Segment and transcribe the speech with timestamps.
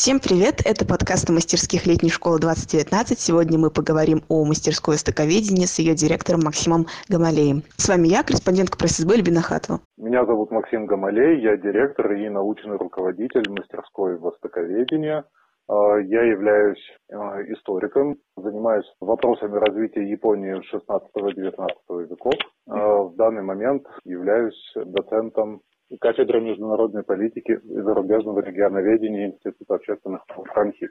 [0.00, 0.64] Всем привет!
[0.64, 3.20] Это подкаст о мастерских летней школы 2019.
[3.20, 7.60] Сегодня мы поговорим о мастерской востоковедении с ее директором Максимом Гамалеем.
[7.76, 9.80] С вами я, корреспондентка Альбина Хатова.
[9.98, 15.26] Меня зовут Максим Гамалей, я директор и научный руководитель мастерской востоковедения.
[15.68, 16.80] А, я являюсь
[17.12, 22.32] а, историком, занимаюсь вопросами развития Японии 16-19 веков.
[22.70, 25.60] А, в данный момент являюсь доцентом
[25.98, 30.90] кафедры международной политики и зарубежного регионоведения Института общественных наук РАНХИК.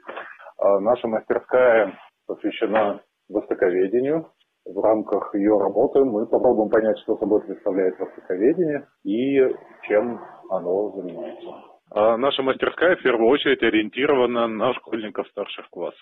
[0.80, 4.28] Наша мастерская посвящена востоковедению.
[4.66, 9.38] В рамках ее работы мы попробуем понять, что собой представляет востоковедение и
[9.88, 11.48] чем оно занимается.
[11.92, 15.98] А наша мастерская в первую очередь ориентирована на школьников старших классов.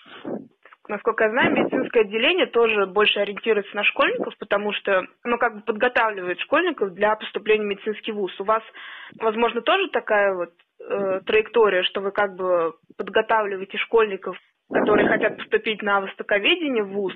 [0.89, 5.61] Насколько я знаю, медицинское отделение тоже больше ориентируется на школьников, потому что оно как бы
[5.61, 8.37] подготавливает школьников для поступления в медицинский вуз.
[8.39, 8.63] У вас,
[9.21, 14.35] возможно, тоже такая вот э, траектория, что вы как бы подготавливаете школьников,
[14.67, 17.13] которые хотят поступить на востоковедение в ВУЗ?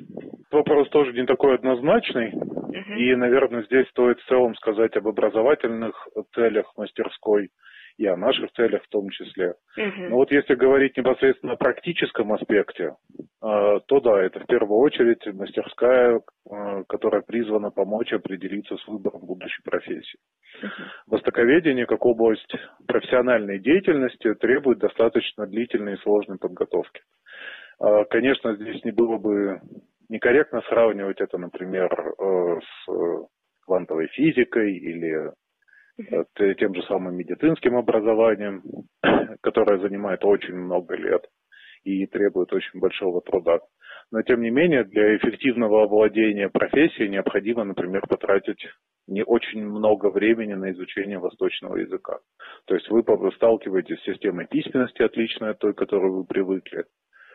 [0.52, 2.32] Вопрос тоже не такой однозначный.
[2.32, 2.96] Uh-huh.
[2.96, 7.50] И, наверное, здесь стоит в целом сказать об образовательных целях мастерской
[7.98, 9.54] и о наших целях в том числе.
[9.78, 10.10] Угу.
[10.10, 12.96] Но вот если говорить непосредственно о практическом аспекте,
[13.42, 19.26] а, то да, это в первую очередь мастерская, а, которая призвана помочь определиться с выбором
[19.26, 20.20] будущей профессии.
[20.62, 21.16] Угу.
[21.16, 22.54] Востоковедение как область
[22.88, 27.02] профессиональной деятельности требует достаточно длительной и сложной подготовки.
[27.80, 29.60] А, конечно, здесь не было бы
[30.10, 33.26] некорректно сравнивать это, например, э, с э,
[33.66, 35.32] квантовой физикой или
[36.58, 38.64] тем же самым медицинским образованием,
[39.42, 41.26] которое занимает очень много лет
[41.84, 43.60] и требует очень большого труда.
[44.12, 48.64] Но тем не менее, для эффективного овладения профессией необходимо, например, потратить
[49.08, 52.20] не очень много времени на изучение восточного языка.
[52.66, 56.86] То есть вы сталкиваетесь с системой письменности, отличной от той, к которой вы привыкли,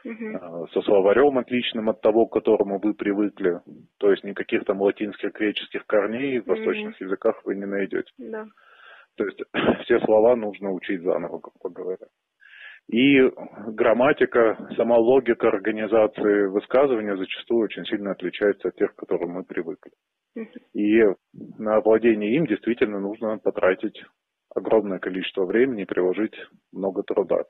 [0.05, 0.67] угу.
[0.73, 3.61] со словарем отличным от того, к которому вы привыкли.
[3.99, 7.05] То есть никаких там латинских, греческих корней в восточных угу.
[7.05, 8.11] языках вы не найдете.
[8.19, 8.47] Да.
[9.17, 9.43] То есть
[9.85, 12.07] все слова нужно учить заново, как говоря.
[12.91, 13.21] И
[13.69, 19.93] грамматика, сама логика организации высказывания зачастую очень сильно отличается от тех, к которым мы привыкли.
[20.73, 21.03] И
[21.59, 24.03] на овладение им действительно нужно потратить
[24.55, 26.35] огромное количество времени и приложить
[26.73, 27.45] много труда.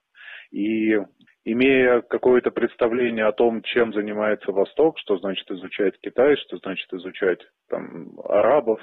[0.51, 0.97] И
[1.53, 7.41] имея какое-то представление о том, чем занимается Восток, что значит изучать Китай, что значит изучать
[7.69, 8.81] там, арабов,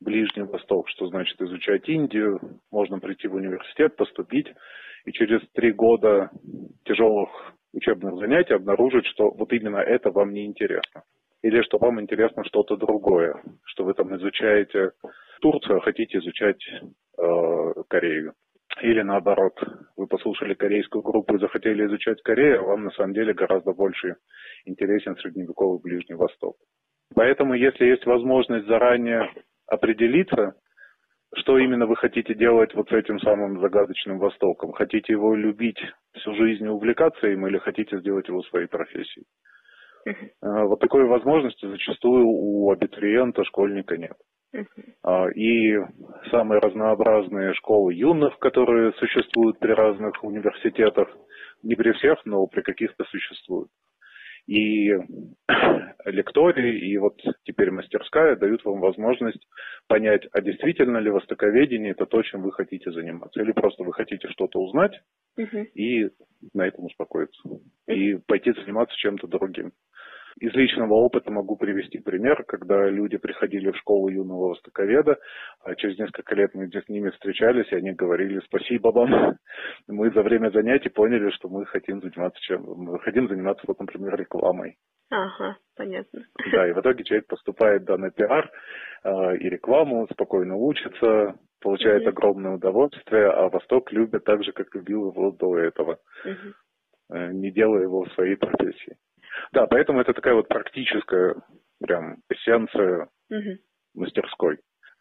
[0.00, 2.38] Ближний Восток, что значит изучать Индию,
[2.70, 4.46] можно прийти в университет, поступить,
[5.04, 6.30] и через три года
[6.84, 7.30] тяжелых
[7.72, 11.02] учебных занятий обнаружить, что вот именно это вам не интересно.
[11.42, 14.92] Или что вам интересно что-то другое, что вы там изучаете
[15.40, 16.62] Турцию, а хотите изучать
[17.18, 18.32] э, Корею.
[18.82, 19.58] Или наоборот,
[19.96, 24.16] вы послушали корейскую группу и захотели изучать Корею, а вам на самом деле гораздо больше
[24.66, 26.56] интересен средневековый Ближний Восток.
[27.14, 29.30] Поэтому, если есть возможность заранее
[29.66, 30.54] определиться,
[31.34, 34.72] что именно вы хотите делать вот с этим самым загадочным Востоком.
[34.72, 35.78] Хотите его любить
[36.14, 39.26] всю жизнь и увлекаться им, или хотите сделать его своей профессией?
[40.40, 44.16] А, вот такой возможности зачастую у абитуриента, школьника нет.
[45.02, 45.76] А, и
[46.30, 51.08] самые разнообразные школы юных, которые существуют при разных университетах,
[51.62, 53.70] не при всех, но при каких-то существуют
[54.46, 54.92] и
[56.04, 59.46] лектории, и вот теперь мастерская дают вам возможность
[59.88, 64.28] понять, а действительно ли востоковедение это то, чем вы хотите заниматься, или просто вы хотите
[64.28, 65.00] что-то узнать
[65.38, 65.64] uh-huh.
[65.74, 66.10] и
[66.54, 67.40] на этом успокоиться,
[67.88, 69.72] и пойти заниматься чем-то другим.
[70.38, 75.18] Из личного опыта могу привести пример, когда люди приходили в школу юного востоковеда,
[75.64, 79.38] а через несколько лет мы с ними встречались, и они говорили спасибо вам.
[79.88, 82.64] Мы за время занятий поняли, что мы хотим заниматься чем?
[82.64, 84.76] Мы хотим заниматься, вот, например, рекламой.
[85.10, 86.26] Ага, понятно.
[86.52, 88.50] Да, и в итоге человек поступает да, на пиар
[89.04, 92.10] э, и рекламу, спокойно учится, получает угу.
[92.10, 97.16] огромное удовольствие, а Восток любит так же, как любил его до этого, угу.
[97.16, 98.96] э, не делая его своей профессией.
[99.52, 101.36] Да, поэтому это такая вот практическая
[101.80, 103.58] прям эссенция угу.
[103.94, 104.58] мастерской.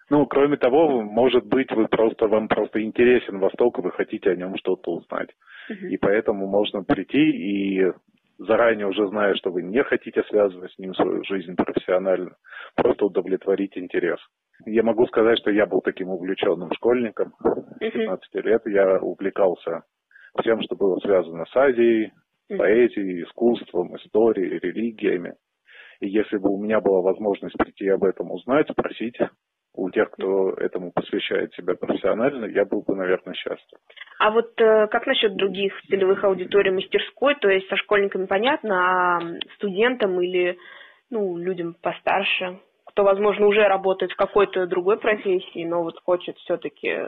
[0.09, 4.35] Ну, кроме того, может быть, вы просто вам просто интересен Восток, и вы хотите о
[4.35, 5.29] нем что-то узнать.
[5.69, 5.87] Угу.
[5.87, 7.91] И поэтому можно прийти и
[8.37, 12.35] заранее уже зная, что вы не хотите связывать с ним свою жизнь профессионально,
[12.75, 14.19] просто удовлетворить интерес.
[14.65, 17.33] Я могу сказать, что я был таким увлеченным школьником.
[17.79, 19.83] С 15 лет я увлекался
[20.39, 22.11] всем, что было связано с Азией,
[22.49, 25.33] поэзией, искусством, историей, религиями.
[25.99, 29.17] И если бы у меня была возможность прийти об этом узнать, спросить
[29.73, 33.79] у тех, кто этому посвящает себя профессионально, я был бы, наверное, счастлив.
[34.19, 37.35] А вот э, как насчет других целевых аудиторий мастерской?
[37.35, 39.19] То есть со школьниками понятно, а
[39.55, 40.57] студентам или
[41.09, 47.07] ну, людям постарше, кто, возможно, уже работает в какой-то другой профессии, но вот хочет все-таки,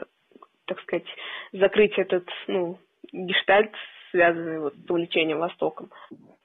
[0.66, 1.06] так сказать,
[1.52, 2.78] закрыть этот, ну,
[3.12, 3.72] гештальт,
[4.10, 5.90] связанный вот с увлечением Востоком?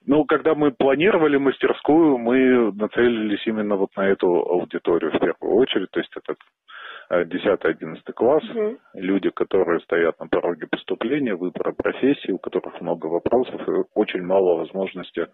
[0.06, 5.90] Ну, когда мы планировали мастерскую, мы нацелились именно вот на эту аудиторию в первую очередь,
[5.90, 6.34] то есть это
[7.10, 8.78] 10-11 класс, угу.
[8.94, 14.56] люди, которые стоят на пороге поступления, выбора профессии, у которых много вопросов и очень мало
[14.56, 15.26] возможности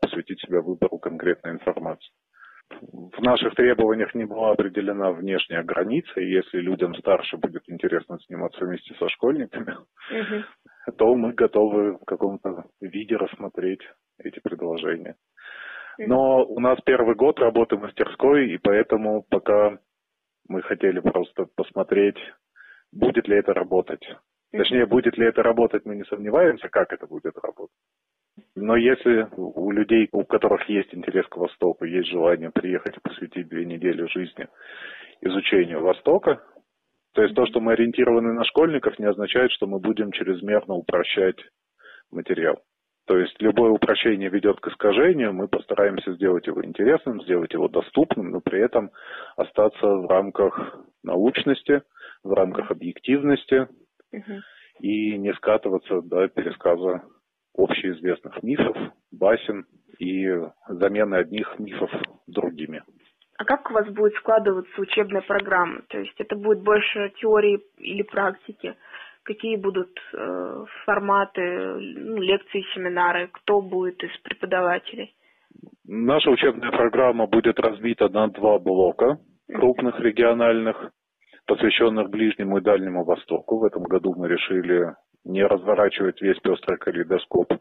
[0.00, 2.10] посвятить себя выбору конкретной информации.
[2.80, 8.64] В наших требованиях не была определена внешняя граница, и если людям старше будет интересно заниматься
[8.64, 10.44] вместе со школьниками, угу.
[10.92, 13.80] То мы готовы в каком-то виде рассмотреть
[14.18, 15.16] эти предложения.
[15.98, 19.78] Но у нас первый год работы мастерской, и поэтому пока
[20.48, 22.18] мы хотели просто посмотреть,
[22.92, 24.04] будет ли это работать.
[24.52, 27.76] Точнее, будет ли это работать, мы не сомневаемся, как это будет работать.
[28.56, 33.48] Но если у людей, у которых есть интерес к Востоку, есть желание приехать и посвятить
[33.48, 34.48] две недели жизни
[35.20, 36.42] изучению Востока,
[37.14, 41.38] то есть то, что мы ориентированы на школьников, не означает, что мы будем чрезмерно упрощать
[42.10, 42.60] материал.
[43.06, 48.30] То есть любое упрощение ведет к искажению, мы постараемся сделать его интересным, сделать его доступным,
[48.30, 48.90] но при этом
[49.36, 51.82] остаться в рамках научности,
[52.24, 53.68] в рамках объективности
[54.10, 54.40] угу.
[54.80, 57.02] и не скатываться до пересказа
[57.56, 58.76] общеизвестных мифов,
[59.12, 59.66] басен
[59.98, 60.26] и
[60.68, 61.90] замены одних мифов
[62.26, 62.82] другими.
[63.36, 65.82] А как у вас будет складываться учебная программа?
[65.88, 68.76] То есть это будет больше теории или практики?
[69.24, 75.14] какие будут э, форматы ну, лекции, семинары, кто будет из преподавателей?
[75.86, 80.90] Наша учебная программа будет разбита на два блока крупных региональных,
[81.46, 83.58] посвященных Ближнему и Дальнему Востоку.
[83.58, 84.94] В этом году мы решили
[85.24, 87.52] не разворачивать весь пестрый калейдоскоп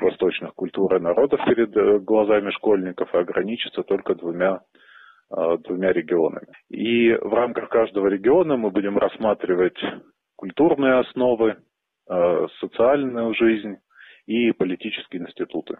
[0.00, 4.60] восточных культур и народов перед э, глазами школьников, а ограничиться только двумя
[5.30, 6.48] двумя регионами.
[6.68, 9.78] И в рамках каждого региона мы будем рассматривать
[10.36, 11.56] культурные основы,
[12.08, 13.76] э, социальную жизнь
[14.26, 15.78] и политические институты.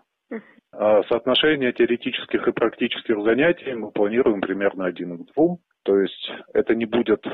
[0.73, 5.58] А соотношение теоретических и практических занятий мы планируем примерно один к двум.
[5.85, 7.25] То есть это не будет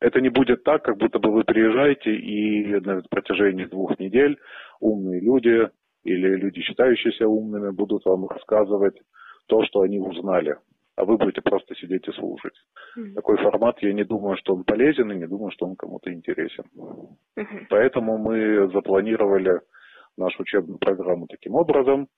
[0.00, 4.38] это не будет так, как будто бы вы приезжаете и на протяжении двух недель
[4.80, 5.68] умные люди
[6.04, 8.98] или люди, считающиеся умными, будут вам рассказывать
[9.46, 10.56] то, что они узнали
[11.00, 12.52] а вы будете просто сидеть и слушать.
[12.98, 13.14] Mm-hmm.
[13.14, 16.64] Такой формат, я не думаю, что он полезен и не думаю, что он кому-то интересен.
[17.38, 17.66] Mm-hmm.
[17.70, 19.60] Поэтому мы запланировали
[20.18, 22.08] нашу учебную программу таким образом,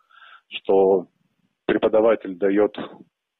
[0.48, 1.06] что
[1.66, 2.76] преподаватель дает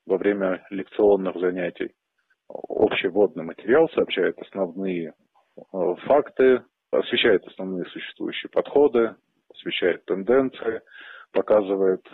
[0.07, 1.91] во время лекционных занятий
[2.47, 5.13] общий вводный материал, сообщает основные
[5.57, 6.63] э, факты,
[6.93, 9.17] освещает основные существующие подходы,
[9.53, 10.83] освещает тенденции,
[11.33, 12.07] показывает,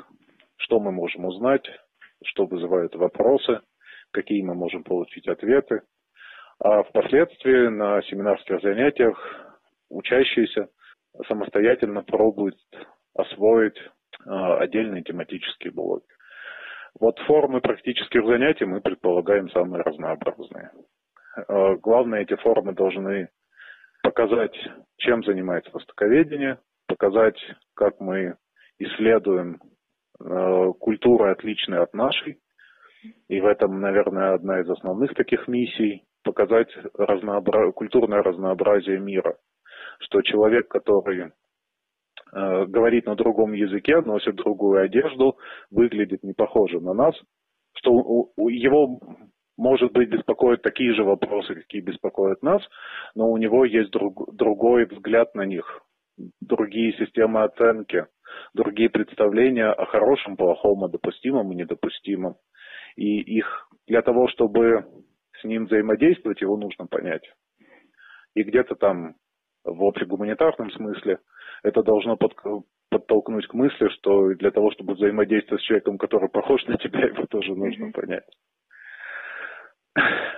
[0.57, 1.69] что мы можем узнать,
[2.25, 3.61] что вызывает вопросы,
[4.13, 5.83] какие мы можем получить ответы.
[6.61, 9.17] А впоследствии на семинарских занятиях
[9.91, 10.69] учащиеся
[11.27, 12.57] самостоятельно пробуют
[13.15, 13.79] освоить
[14.27, 16.07] а, отдельные тематические блоки.
[16.99, 20.71] Вот формы практических занятий мы предполагаем самые разнообразные.
[21.37, 23.29] А, главное, эти формы должны
[24.03, 24.57] показать,
[24.97, 27.39] чем занимается востоковедение, показать,
[27.75, 28.37] как мы
[28.79, 29.61] исследуем
[30.21, 32.39] культура отличная от нашей.
[33.29, 37.71] И в этом, наверное, одна из основных таких миссий– показать разнообра...
[37.73, 39.37] культурное разнообразие мира.
[40.01, 45.39] Что человек, который э, говорит на другом языке, носит другую одежду,
[45.71, 47.15] выглядит не похоже на нас,
[47.77, 48.99] что у его,
[49.57, 52.63] может быть, беспокоят такие же вопросы, какие беспокоят нас,
[53.15, 55.83] но у него есть друг, другой взгляд на них,
[56.41, 58.07] другие системы оценки–
[58.55, 62.37] другие представления о хорошем, плохом, о допустимом и недопустимом.
[62.97, 64.87] И их для того, чтобы
[65.41, 67.23] с ним взаимодействовать, его нужно понять.
[68.35, 69.15] И где-то там
[69.65, 71.19] в общегуманитарном смысле
[71.63, 72.35] это должно под,
[72.91, 77.27] подтолкнуть к мысли, что для того, чтобы взаимодействовать с человеком, который похож на тебя, его
[77.27, 77.93] тоже нужно mm-hmm.
[77.93, 78.25] понять.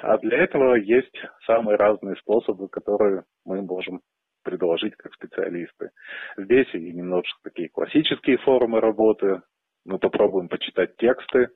[0.03, 1.15] А для этого есть
[1.47, 4.01] самые разные способы, которые мы можем
[4.43, 5.91] предложить как специалисты.
[6.37, 9.43] Здесь и немножко такие классические формы работы.
[9.85, 11.49] Мы попробуем почитать тексты,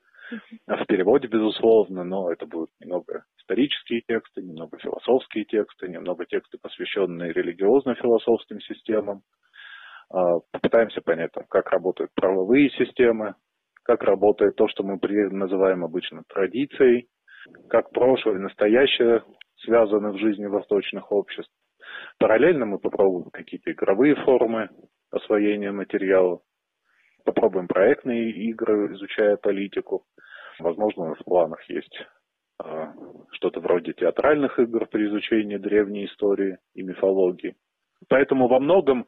[0.66, 7.32] в переводе, безусловно, но это будут немного исторические тексты, немного философские тексты, немного тексты, посвященные
[7.32, 9.22] религиозно-философским системам.
[10.10, 13.34] А, попытаемся понять, как работают правовые системы,
[13.82, 14.98] как работает то, что мы
[15.30, 17.08] называем обычно традицией,
[17.68, 19.22] как прошлое и настоящее
[19.58, 21.52] связаны в жизни восточных обществ.
[22.18, 24.68] Параллельно мы попробуем какие-то игровые формы
[25.10, 26.40] освоения материала,
[27.24, 30.04] попробуем проектные игры, изучая политику.
[30.58, 31.96] Возможно, в планах есть
[32.62, 32.86] э,
[33.32, 37.56] что-то вроде театральных игр при изучении древней истории и мифологии.
[38.08, 39.06] Поэтому во многом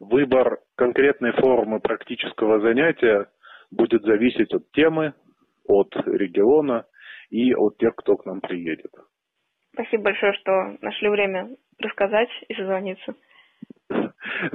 [0.00, 3.28] выбор конкретной формы практического занятия
[3.70, 5.14] будет зависеть от темы,
[5.66, 6.84] от региона
[7.30, 8.90] и от тех, кто к нам приедет.
[9.72, 13.14] Спасибо большое, что нашли время рассказать и созвониться.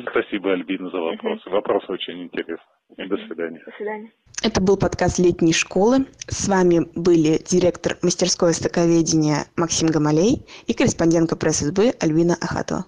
[0.09, 1.47] Спасибо, Альбина, за вопросы.
[1.47, 1.55] Угу.
[1.55, 2.65] Вопросы очень интересны.
[2.97, 3.61] До свидания.
[3.65, 4.11] До свидания.
[4.43, 6.05] Это был подкаст летней школы.
[6.27, 12.85] С вами были директор мастерской востоковедения Максим Гамалей и корреспондентка пресс-СБ Альбина Ахатова.